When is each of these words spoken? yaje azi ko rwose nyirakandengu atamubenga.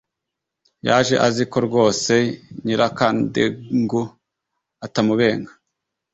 yaje 0.87 1.15
azi 1.27 1.43
ko 1.51 1.57
rwose 1.67 2.13
nyirakandengu 2.63 4.01
atamubenga. 4.85 5.51